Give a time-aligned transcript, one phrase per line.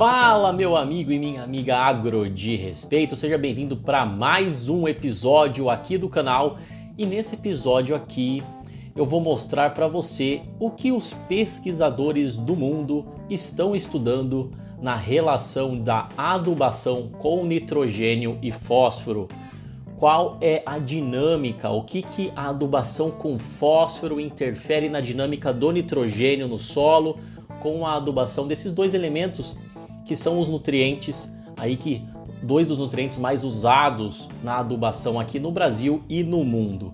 [0.00, 5.68] Fala, meu amigo e minha amiga agro de respeito, seja bem-vindo para mais um episódio
[5.68, 6.56] aqui do canal.
[6.96, 8.42] E nesse episódio aqui
[8.96, 14.50] eu vou mostrar para você o que os pesquisadores do mundo estão estudando
[14.80, 19.28] na relação da adubação com nitrogênio e fósforo.
[19.98, 21.68] Qual é a dinâmica?
[21.68, 27.18] O que, que a adubação com fósforo interfere na dinâmica do nitrogênio no solo
[27.60, 29.54] com a adubação desses dois elementos
[30.10, 32.02] que são os nutrientes aí que
[32.42, 36.92] dois dos nutrientes mais usados na adubação aqui no Brasil e no mundo.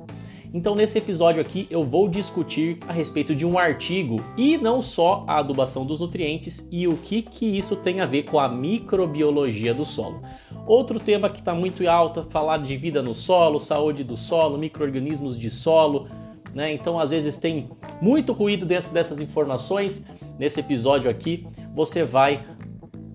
[0.52, 5.24] Então, nesse episódio aqui, eu vou discutir a respeito de um artigo e não só
[5.26, 9.72] a adubação dos nutrientes e o que, que isso tem a ver com a microbiologia
[9.72, 10.20] do solo.
[10.66, 15.38] Outro tema que está muito alto, falar de vida no solo, saúde do solo, micro-organismos
[15.38, 16.06] de solo,
[16.54, 16.70] né?
[16.70, 17.70] Então, às vezes tem
[18.02, 20.04] muito ruído dentro dessas informações.
[20.38, 22.42] Nesse episódio aqui, você vai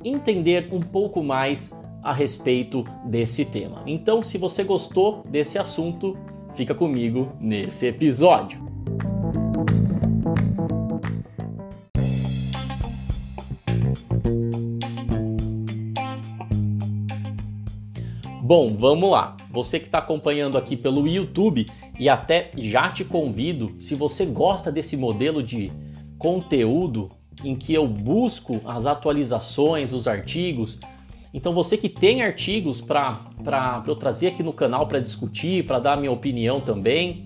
[0.04, 3.84] entender um pouco mais a respeito desse tema.
[3.86, 6.18] Então, se você gostou desse assunto,
[6.56, 8.72] fica comigo nesse episódio.
[18.42, 19.38] Bom, vamos lá.
[19.50, 24.72] Você que está acompanhando aqui pelo YouTube e até já te convido, se você gosta
[24.72, 25.72] desse modelo de
[26.18, 27.10] conteúdo
[27.44, 30.80] em que eu busco as atualizações, os artigos,
[31.34, 35.94] então você que tem artigos para eu trazer aqui no canal para discutir, para dar
[35.94, 37.26] a minha opinião também,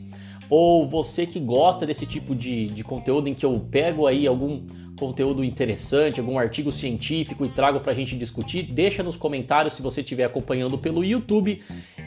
[0.50, 4.62] ou você que gosta desse tipo de, de conteúdo em que eu pego aí algum
[5.00, 9.82] conteúdo interessante, algum artigo científico e trago para a gente discutir, deixa nos comentários se
[9.82, 11.62] você estiver acompanhando pelo YouTube.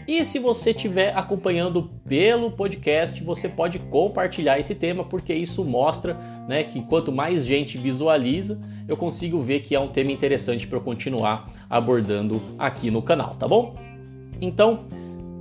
[0.08, 6.14] E se você estiver acompanhando pelo podcast, você pode compartilhar esse tema, porque isso mostra
[6.48, 10.78] né, que quanto mais gente visualiza, eu consigo ver que é um tema interessante para
[10.78, 13.76] eu continuar abordando aqui no canal, tá bom?
[14.41, 14.86] Então,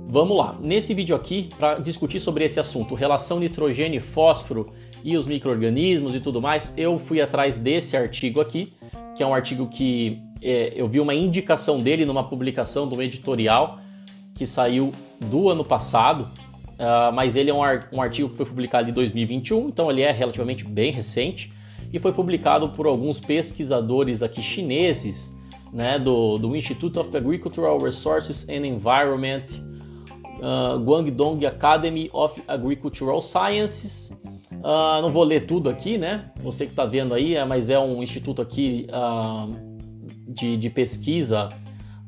[0.06, 0.54] vamos lá.
[0.60, 4.70] Nesse vídeo aqui, para discutir sobre esse assunto, relação nitrogênio e fósforo
[5.02, 8.70] e os micro-organismos e tudo mais, eu fui atrás desse artigo aqui,
[9.16, 13.78] que é um artigo que é, eu vi uma indicação dele numa publicação do editorial
[14.38, 17.60] que saiu do ano passado, uh, mas ele é um,
[17.92, 21.52] um, artigo que foi publicado em 2021, então ele é relativamente bem recente
[21.92, 25.36] e foi publicado por alguns pesquisadores aqui chineses,
[25.72, 29.44] né, do, do Institute of Agricultural Resources and Environment,
[30.38, 34.16] uh, Guangdong Academy of Agricultural Sciences.
[34.52, 36.30] Uh, não vou ler tudo aqui, né?
[36.42, 39.54] Você que está vendo aí, é, mas é um instituto aqui uh,
[40.26, 41.48] de, de pesquisa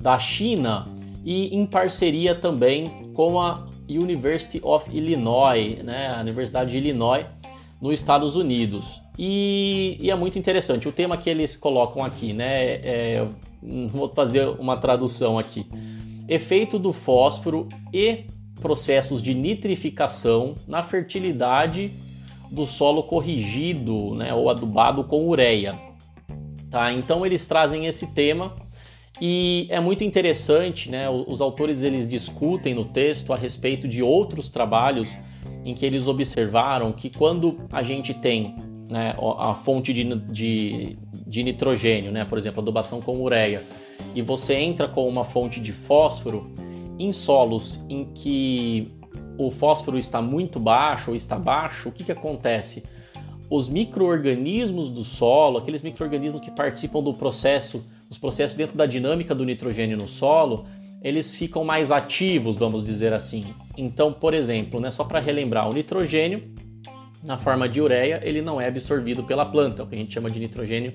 [0.01, 0.87] da China
[1.25, 7.26] e em parceria também com a University of Illinois, né, a Universidade de Illinois,
[7.81, 9.00] nos Estados Unidos.
[9.19, 10.88] E, e, é muito interessante.
[10.88, 12.75] O tema que eles colocam aqui, né?
[12.75, 13.28] É,
[13.88, 15.66] vou fazer uma tradução aqui.
[16.28, 18.25] Efeito do fósforo e
[18.60, 21.91] processos de nitrificação na fertilidade
[22.50, 25.78] do solo corrigido, né, ou adubado com ureia.
[26.70, 26.92] Tá?
[26.92, 28.54] Então eles trazem esse tema
[29.19, 31.09] e é muito interessante, né?
[31.09, 35.16] Os autores eles discutem no texto a respeito de outros trabalhos
[35.65, 38.56] em que eles observaram que quando a gente tem
[38.88, 43.62] né, a fonte de, de, de nitrogênio, né, por exemplo, adubação com ureia,
[44.15, 46.50] e você entra com uma fonte de fósforo
[46.99, 48.91] em solos em que
[49.38, 52.84] o fósforo está muito baixo ou está baixo, o que, que acontece?
[53.50, 59.34] Os micro-organismos do solo, aqueles micro-organismos que participam do processo os processos dentro da dinâmica
[59.34, 60.66] do nitrogênio no solo,
[61.00, 63.47] eles ficam mais ativos, vamos dizer assim.
[63.78, 66.53] Então, por exemplo, né, só para relembrar, o nitrogênio
[67.25, 70.12] na forma de ureia, ele não é absorvido pela planta, é o que a gente
[70.12, 70.94] chama de nitrogênio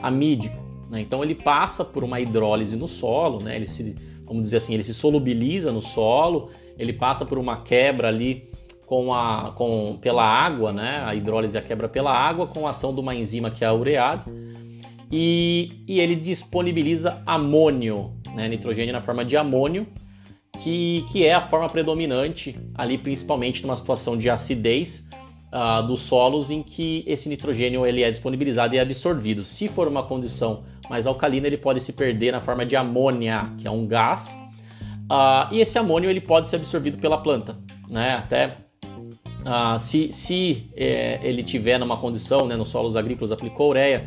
[0.00, 0.56] amídico.
[0.88, 1.00] Né?
[1.00, 3.56] Então ele passa por uma hidrólise no solo, né?
[3.56, 3.94] ele se,
[4.24, 6.48] vamos dizer assim, ele se solubiliza no solo,
[6.78, 8.48] ele passa por uma quebra ali
[8.86, 11.02] com a, com, pela água, né?
[11.04, 13.74] a hidrólise a quebra pela água com a ação de uma enzima que é a
[13.74, 14.30] urease,
[15.10, 19.86] e, e ele disponibiliza amônio, né, nitrogênio na forma de amônio,
[20.58, 25.08] que, que é a forma predominante ali, principalmente numa situação de acidez
[25.52, 29.44] uh, dos solos em que esse nitrogênio ele é disponibilizado e é absorvido.
[29.44, 33.66] Se for uma condição mais alcalina, ele pode se perder na forma de amônia, que
[33.66, 34.36] é um gás,
[35.10, 37.56] uh, e esse amônio ele pode ser absorvido pela planta,
[37.88, 38.14] né?
[38.14, 38.63] Até
[39.44, 44.04] uh, se, se é, ele tiver numa condição, né, nos solos agrícolas aplicou ureia,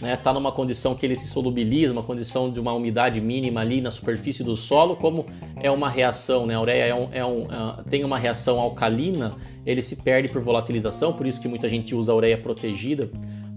[0.00, 3.80] né, tá numa condição que ele se solubiliza, uma condição de uma umidade mínima ali
[3.80, 5.26] na superfície do solo, como
[5.56, 9.36] é uma reação, né, a ureia é um, é um, uh, tem uma reação alcalina,
[9.64, 13.10] ele se perde por volatilização, por isso que muita gente usa a ureia protegida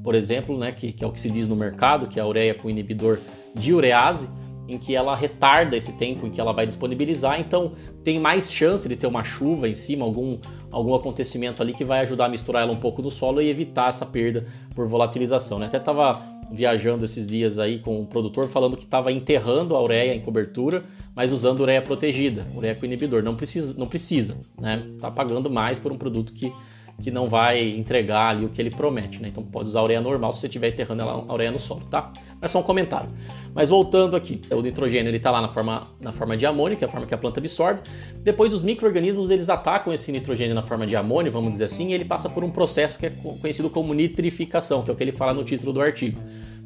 [0.03, 2.27] por exemplo, né, que, que é o que se diz no mercado, que é a
[2.27, 3.19] ureia com inibidor
[3.56, 4.30] de urease,
[4.68, 7.74] em que ela retarda esse tempo em que ela vai disponibilizar, então
[8.04, 10.38] tem mais chance de ter uma chuva em cima, algum,
[10.71, 13.89] algum acontecimento ali que vai ajudar a misturar ela um pouco no solo e evitar
[13.89, 15.60] essa perda por volatilização.
[15.60, 15.65] Né?
[15.65, 16.21] Até estava
[16.51, 20.83] viajando esses dias aí com um produtor falando que estava enterrando a ureia em cobertura,
[21.16, 23.24] mas usando ureia protegida, ureia com inibidor.
[23.24, 24.83] Não precisa, não precisa, né?
[25.00, 26.54] Tá pagando mais por um produto que
[27.01, 29.28] que não vai entregar ali o que ele promete, né?
[29.28, 31.86] Então pode usar a ureia normal se você estiver enterrando ela, a ureia no solo,
[31.86, 32.12] tá?
[32.42, 33.10] É só um comentário.
[33.54, 36.84] Mas voltando aqui, o nitrogênio ele está lá na forma, na forma de amônio, que
[36.84, 37.81] é a forma que a planta absorve.
[38.18, 41.94] Depois os micro-organismos eles atacam esse nitrogênio na forma de amônio, vamos dizer assim, e
[41.94, 45.12] ele passa por um processo que é conhecido como nitrificação, que é o que ele
[45.12, 46.19] fala no título do artigo.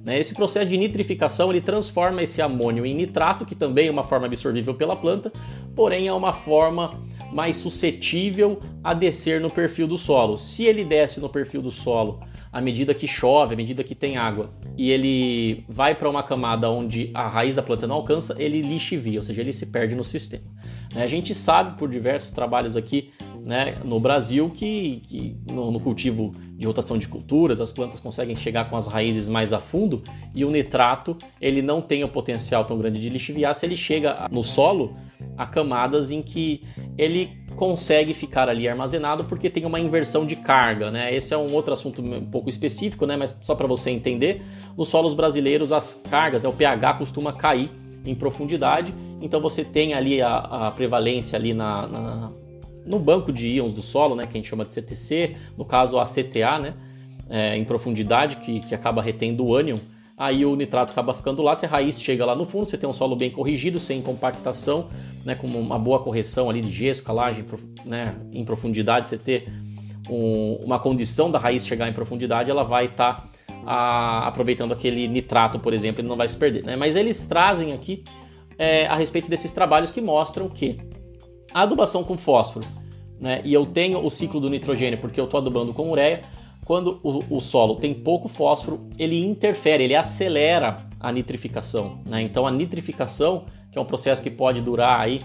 [0.08, 0.18] Né?
[0.18, 4.26] Esse processo de nitrificação ele transforma esse amônio em nitrato, que também é uma forma
[4.26, 5.32] absorvível pela planta,
[5.76, 6.98] porém é uma forma
[7.32, 10.38] mais suscetível a descer no perfil do solo.
[10.38, 12.20] Se ele desce no perfil do solo
[12.52, 16.70] à medida que chove, à medida que tem água, e ele vai para uma camada
[16.70, 20.04] onde a raiz da planta não alcança, ele lixivia, ou seja, ele se perde no
[20.04, 20.46] sistema.
[20.96, 23.12] A gente sabe por diversos trabalhos aqui
[23.48, 28.36] né, no Brasil que, que no, no, cultivo de rotação de culturas as plantas conseguem
[28.36, 30.04] chegar com as raízes mais a fundo
[30.36, 34.28] e o nitrato ele não tem o potencial tão grande de lixiviar se ele chega
[34.30, 34.98] no solo
[35.38, 36.62] a camadas em que
[36.98, 41.16] ele consegue ficar ali armazenado porque tem uma inversão de carga, né?
[41.16, 43.16] Esse é um outro assunto um pouco específico, né?
[43.16, 44.44] Mas só para você entender,
[44.78, 46.50] nos solos brasileiros as cargas, né?
[46.50, 47.70] o pH costuma cair
[48.06, 52.32] em profundidade, então você tem ali a, a prevalência ali na, na,
[52.88, 54.26] no banco de íons do solo, né?
[54.26, 56.74] Que a gente chama de CTC, no caso a CTA, né?
[57.30, 59.78] É, em profundidade que, que acaba retendo o ânion
[60.18, 62.90] aí o nitrato acaba ficando lá, se a raiz chega lá no fundo, você tem
[62.90, 64.88] um solo bem corrigido, sem compactação,
[65.24, 67.46] né, com uma boa correção ali de gesso, calagem
[67.86, 69.48] né, em profundidade, você ter
[70.10, 73.30] um, uma condição da raiz chegar em profundidade, ela vai estar
[73.64, 76.64] tá, aproveitando aquele nitrato, por exemplo, ele não vai se perder.
[76.64, 76.76] Né?
[76.76, 78.04] Mas eles trazem aqui
[78.58, 80.80] é, a respeito desses trabalhos que mostram que
[81.54, 82.66] a adubação com fósforo,
[83.20, 86.24] né, e eu tenho o ciclo do nitrogênio porque eu estou adubando com ureia,
[86.66, 91.98] quando o, o, solo tem pouco fósforo, ele interfere, ele acelera a nitrificação.
[92.06, 92.22] Né?
[92.22, 95.22] Então a nitrificação, que é um processo que pode durar aí,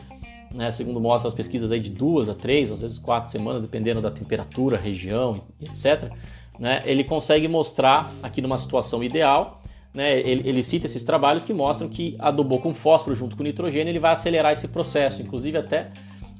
[0.54, 4.00] né, segundo mostram as pesquisas aí de duas a três, às vezes quatro semanas, dependendo
[4.00, 6.12] da temperatura, região, etc.
[6.58, 9.62] Né, ele consegue mostrar aqui numa situação ideal
[9.94, 13.90] né, ele, ele, cita esses trabalhos que mostram que adubou com fósforo junto com nitrogênio,
[13.90, 15.90] ele vai acelerar esse processo, inclusive até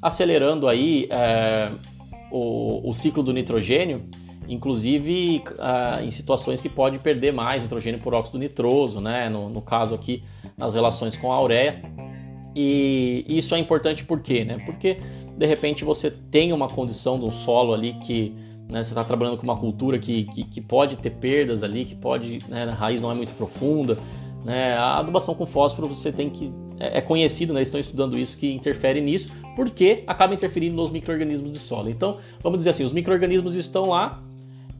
[0.03, 1.71] acelerando aí é,
[2.31, 4.05] o, o, ciclo do nitrogênio
[4.47, 9.29] inclusive uh, em situações que pode perder mais nitrogênio por óxido nitroso, né?
[9.29, 10.21] No, no, caso aqui,
[10.57, 11.81] nas relações com a ureia.
[12.55, 14.43] E isso é importante por quê?
[14.43, 14.61] Né?
[14.65, 14.97] Porque
[15.35, 18.35] de repente você tem uma condição do solo ali que
[18.69, 21.95] né, você está trabalhando com uma cultura que, que, que, pode ter perdas ali, que
[21.95, 23.97] pode, né, a raiz não é muito profunda.
[24.43, 24.73] Né?
[24.73, 26.51] A adubação com fósforo você tem que.
[26.79, 27.59] É, é conhecido, né?
[27.59, 31.89] Eles estão estudando isso que interfere nisso, porque acaba interferindo nos micro-organismos do solo.
[31.89, 34.21] Então, vamos dizer assim, os micro-organismos estão lá,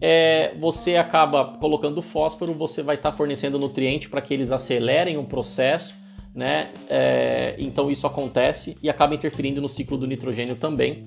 [0.02, 5.18] é, você acaba colocando fósforo, você vai estar tá fornecendo nutriente para que eles acelerem
[5.18, 5.96] o processo,
[6.36, 6.70] né?
[6.90, 11.04] É, então isso acontece e acaba interferindo no ciclo do nitrogênio também.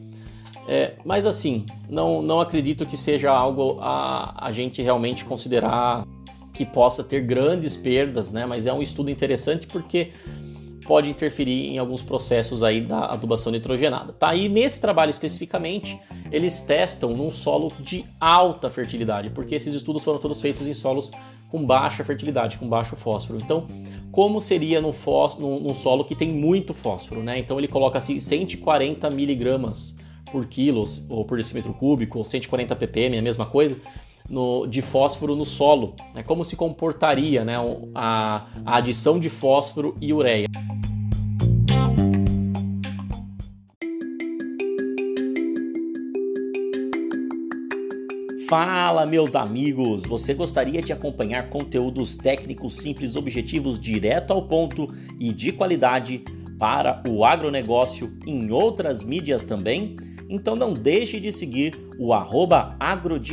[0.68, 6.04] É, mas assim, não, não acredito que seja algo a, a gente realmente considerar
[6.52, 8.46] que possa ter grandes perdas, né?
[8.46, 10.10] Mas é um estudo interessante porque
[10.86, 14.12] pode interferir em alguns processos aí da adubação nitrogenada.
[14.12, 14.34] Tá?
[14.34, 15.98] E nesse trabalho especificamente,
[16.30, 21.10] eles testam num solo de alta fertilidade, porque esses estudos foram todos feitos em solos
[21.50, 23.38] com baixa fertilidade, com baixo fósforo.
[23.42, 23.66] Então,
[24.10, 27.38] como seria num, fósforo, num solo que tem muito fósforo, né?
[27.38, 29.96] Então ele coloca assim 140 miligramas
[30.30, 33.76] por quilo ou por decímetro cúbico, ou 140 ppm, é a mesma coisa,
[34.28, 35.94] no, de fósforo no solo.
[36.14, 36.22] Né?
[36.22, 37.54] Como se comportaria né,
[37.94, 40.46] a, a adição de fósforo e ureia.
[48.48, 50.04] Fala, meus amigos!
[50.06, 54.88] Você gostaria de acompanhar conteúdos técnicos simples, objetivos, direto ao ponto
[55.18, 56.22] e de qualidade
[56.56, 59.96] para o agronegócio em outras mídias também?
[60.28, 62.76] Então não deixe de seguir o arroba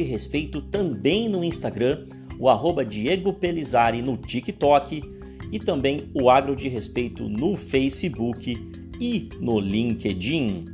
[0.03, 2.05] respeito também no Instagram,
[2.39, 5.03] o arroba Diego Pelizari no TikTok
[5.51, 8.57] e também o agro de respeito no Facebook
[8.99, 10.65] e no LinkedIn.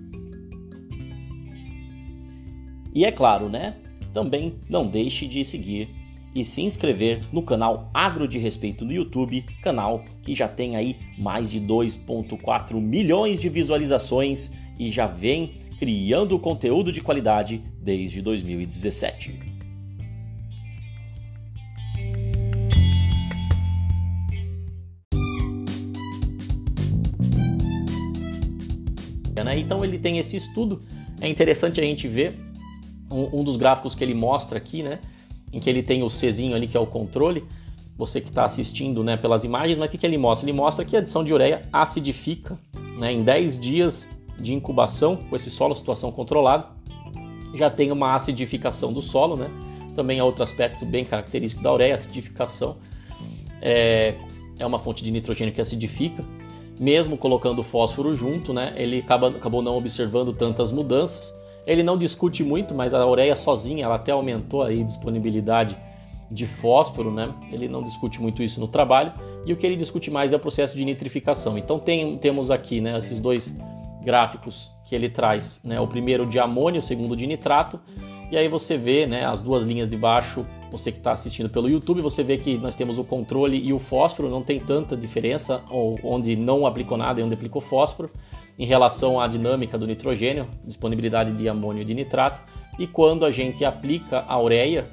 [2.95, 3.75] E é claro, né?
[4.13, 5.89] Também não deixe de seguir
[6.35, 10.97] e se inscrever no canal Agro de Respeito no YouTube, canal que já tem aí
[11.17, 19.49] mais de 2.4 milhões de visualizações e já vem criando conteúdo de qualidade desde 2017.
[29.49, 29.57] Né?
[29.57, 30.81] Então ele tem esse estudo.
[31.19, 32.35] É interessante a gente ver
[33.11, 34.99] um, um dos gráficos que ele mostra aqui, né?
[35.51, 37.43] em que ele tem o Czinho ali que é o controle,
[37.97, 40.49] você que está assistindo né, pelas imagens, mas o que, que ele mostra?
[40.49, 42.57] Ele mostra que a adição de ureia acidifica
[42.97, 46.67] né, em 10 dias de incubação com esse solo, situação controlada,
[47.53, 49.49] já tem uma acidificação do solo, né?
[49.95, 52.77] Também é outro aspecto bem característico da ureia, acidificação.
[53.59, 54.15] É,
[54.57, 56.23] é uma fonte de nitrogênio que acidifica.
[56.79, 58.71] Mesmo colocando fósforo junto, né?
[58.77, 61.33] Ele acaba, acabou não observando tantas mudanças.
[61.69, 65.77] Ele não discute muito, mas a ureia sozinha, ela até aumentou a disponibilidade
[66.31, 67.31] de fósforo, né?
[67.51, 69.13] Ele não discute muito isso no trabalho.
[69.45, 71.59] E o que ele discute mais é o processo de nitrificação.
[71.59, 73.55] Então tem, temos aqui, né, esses dois
[74.03, 75.79] gráficos que ele traz, né?
[75.79, 77.79] O primeiro de amônio, o segundo de nitrato.
[78.31, 81.69] E aí você vê, né, as duas linhas de baixo, você que está assistindo pelo
[81.69, 85.63] YouTube, você vê que nós temos o controle e o fósforo, não tem tanta diferença,
[86.03, 88.09] onde não aplicou nada e onde aplicou fósforo,
[88.59, 92.41] em relação à dinâmica do nitrogênio, disponibilidade de amônio e de nitrato.
[92.77, 94.87] E quando a gente aplica a ureia,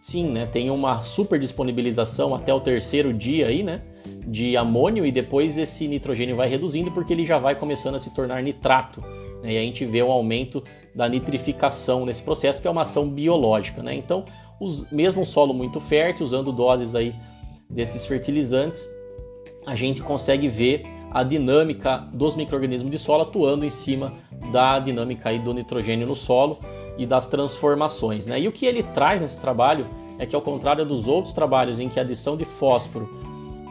[0.00, 3.82] sim, né, tem uma super disponibilização até o terceiro dia aí, né?
[4.26, 8.14] de amônio e depois esse nitrogênio vai reduzindo porque ele já vai começando a se
[8.14, 9.02] tornar nitrato.
[9.42, 9.54] Né?
[9.54, 10.62] E a gente vê um aumento
[10.94, 13.82] da nitrificação nesse processo, que é uma ação biológica.
[13.82, 13.94] Né?
[13.94, 14.24] Então,
[14.60, 17.14] os, mesmo solo muito fértil, usando doses aí
[17.68, 18.88] desses fertilizantes,
[19.66, 24.14] a gente consegue ver a dinâmica dos micro-organismos de solo atuando em cima
[24.52, 26.58] da dinâmica do nitrogênio no solo
[26.96, 28.26] e das transformações.
[28.26, 28.40] Né?
[28.40, 29.86] E o que ele traz nesse trabalho
[30.18, 33.08] é que, ao contrário dos outros trabalhos em que a adição de fósforo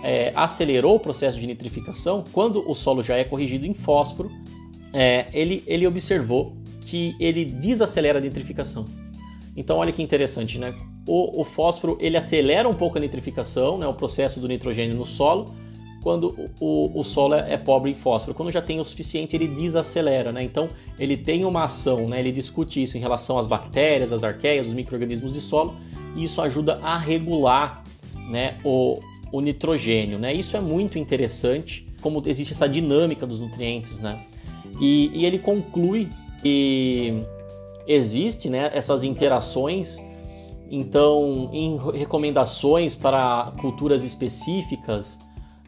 [0.03, 4.31] é, acelerou o processo de nitrificação, quando o solo já é corrigido em fósforo,
[4.91, 8.87] é, ele, ele observou que ele desacelera a nitrificação.
[9.55, 10.73] Então olha que interessante, né?
[11.05, 15.05] O, o fósforo ele acelera um pouco a nitrificação, né, o processo do nitrogênio no
[15.05, 15.53] solo,
[16.01, 18.35] quando o, o, solo é, é, pobre em fósforo.
[18.35, 20.43] Quando já tem o suficiente, ele desacelera, né?
[20.43, 22.19] Então ele tem uma ação, né?
[22.19, 25.75] Ele discute isso em relação às bactérias, às arqueias, os micro-organismos de solo,
[26.15, 27.83] e isso ajuda a regular
[28.29, 28.99] né, o,
[29.31, 30.33] o nitrogênio, né?
[30.33, 34.23] Isso é muito interessante, como existe essa dinâmica dos nutrientes, né?
[34.79, 36.09] E, e ele conclui
[36.41, 37.21] que
[37.85, 39.97] existe, né, essas interações.
[40.71, 45.19] Então, em recomendações para culturas específicas,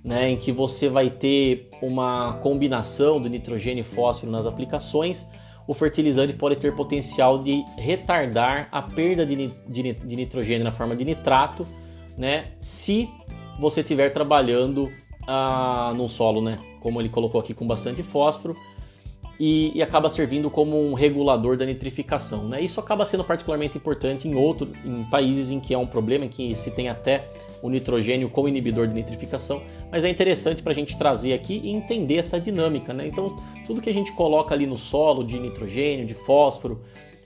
[0.03, 5.29] né, em que você vai ter uma combinação do nitrogênio e fósforo nas aplicações,
[5.67, 10.95] o fertilizante pode ter potencial de retardar a perda de, de, de nitrogênio na forma
[10.95, 11.67] de nitrato,
[12.17, 13.09] né, se
[13.59, 14.91] você estiver trabalhando
[15.27, 16.59] ah, num solo, né?
[16.79, 18.55] Como ele colocou aqui, com bastante fósforo,
[19.43, 22.47] e, e, acaba servindo como um regulador da nitrificação.
[22.47, 22.61] Né?
[22.61, 26.29] Isso acaba sendo particularmente importante em, outro, em países em que é um problema, em
[26.29, 27.27] que se tem até
[27.59, 31.71] o nitrogênio como inibidor de nitrificação, mas é interessante para a gente trazer aqui e
[31.71, 32.93] entender essa dinâmica.
[32.93, 33.07] Né?
[33.07, 36.79] Então, tudo que a gente coloca ali no solo de nitrogênio, de fósforo,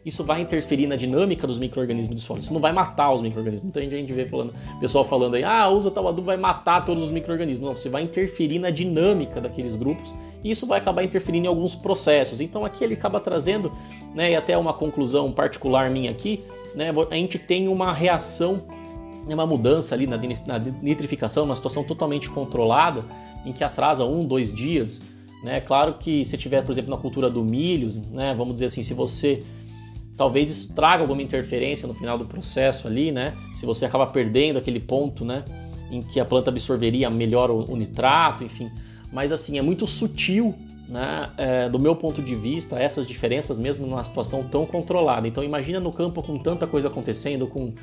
[0.05, 2.39] isso vai interferir na dinâmica dos micro-organismos de solo.
[2.39, 3.74] Isso não vai matar os micro-organismos.
[3.74, 7.03] Gente, a gente vê falando, pessoal falando aí, ah, usa tal adubo vai matar todos
[7.03, 7.67] os micro-organismos.
[7.67, 10.13] Não, você vai interferir na dinâmica daqueles grupos
[10.45, 12.39] e isso vai acabar interferindo em alguns processos.
[12.39, 13.71] Então aqui ele acaba trazendo,
[14.13, 16.43] né, e até uma conclusão particular minha aqui,
[16.75, 18.61] né, a gente tem uma reação,
[19.25, 23.03] né, uma mudança ali na, na nitrificação, uma situação totalmente controlada,
[23.43, 25.01] em que atrasa um, dois dias.
[25.43, 25.59] Né?
[25.61, 28.93] Claro que se tiver, por exemplo, na cultura do milho, né, vamos dizer assim, se
[28.93, 29.43] você
[30.15, 33.33] talvez isso traga alguma interferência no final do processo ali, né?
[33.53, 35.43] Se você acaba perdendo aquele ponto, né,
[35.91, 38.71] em que a planta absorveria melhor o, o nitrato, enfim.
[39.15, 40.53] Mas assim, é muito sutil,
[40.89, 41.29] né?
[41.38, 45.25] É, do meu ponto de vista, essas diferenças mesmo numa situação tão controlada.
[45.25, 47.74] Então imagina no campo com tanta coisa acontecendo, com,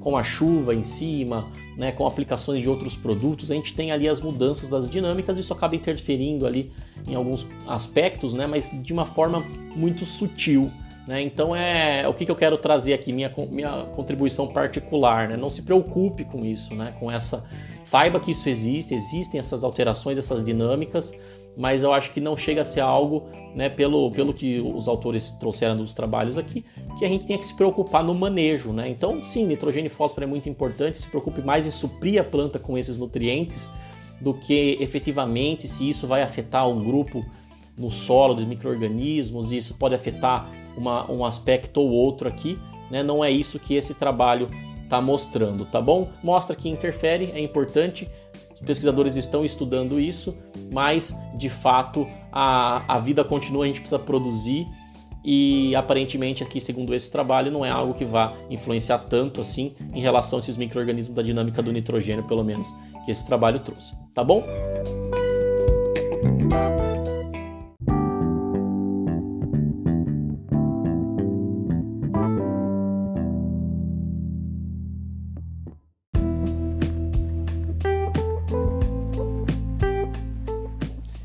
[0.00, 4.06] com a chuva em cima, né, com aplicações de outros produtos, a gente tem ali
[4.06, 6.70] as mudanças das dinâmicas, isso acaba interferindo ali
[7.08, 9.42] em alguns aspectos, né, mas de uma forma
[9.74, 10.70] muito sutil.
[11.06, 11.20] Né?
[11.22, 15.28] Então é o que, que, eu quero trazer aqui, minha, minha contribuição particular.
[15.28, 15.36] Né?
[15.36, 16.94] Não se preocupe com isso, né?
[16.98, 17.48] com essa.
[17.82, 21.12] Saiba que isso existe, existem essas alterações, essas dinâmicas,
[21.56, 25.32] mas eu acho que não chega a ser algo, né, pelo, pelo que os autores
[25.32, 26.64] trouxeram dos trabalhos aqui,
[26.96, 28.72] que a gente tenha que se preocupar no manejo.
[28.72, 28.88] Né?
[28.88, 32.58] Então, sim, nitrogênio e fósforo é muito importante, se preocupe mais em suprir a planta
[32.58, 33.68] com esses nutrientes
[34.20, 37.26] do que efetivamente se isso vai afetar um grupo
[37.76, 42.58] no solo dos micro-organismos isso pode afetar uma, um aspecto ou outro aqui,
[42.90, 43.02] né?
[43.02, 44.48] Não é isso que esse trabalho
[44.82, 46.10] está mostrando, tá bom?
[46.22, 48.08] Mostra que interfere, é importante.
[48.52, 50.36] Os pesquisadores estão estudando isso,
[50.72, 54.66] mas de fato a, a vida continua, a gente precisa produzir
[55.24, 60.00] e aparentemente aqui, segundo esse trabalho, não é algo que vá influenciar tanto assim em
[60.00, 62.74] relação a esses micro-organismos da dinâmica do nitrogênio, pelo menos,
[63.04, 64.44] que esse trabalho trouxe, tá bom?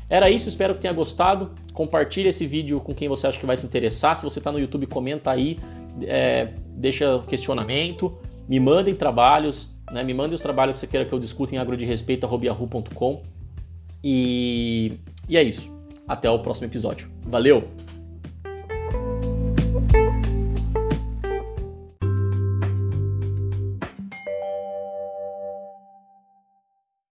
[0.08, 1.50] Era isso, espero que tenha gostado.
[1.72, 4.16] Compartilhe esse vídeo com quem você acha que vai se interessar.
[4.16, 5.58] Se você está no YouTube, comenta aí,
[6.02, 8.16] é, deixa questionamento,
[8.48, 10.02] me mandem trabalhos, né?
[10.02, 13.22] me mandem os trabalhos que você queira que eu discuta em agroderespeito.com.
[14.02, 14.94] E,
[15.28, 15.76] e é isso.
[16.06, 17.10] Até o próximo episódio.
[17.24, 17.87] Valeu!